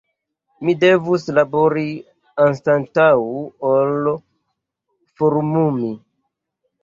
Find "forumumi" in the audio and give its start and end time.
5.21-5.93